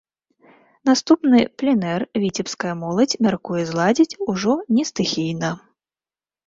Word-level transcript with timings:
Наступны 0.89 1.39
пленэр 1.63 2.01
віцебская 2.25 2.73
моладзь 2.81 3.19
мяркуе 3.27 3.63
зладзіць 3.71 4.17
ужо 4.35 4.53
не 4.79 4.83
стыхійна. 4.93 5.49